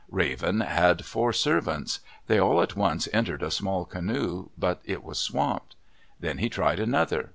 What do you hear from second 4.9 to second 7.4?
was swamped. Then he tried another.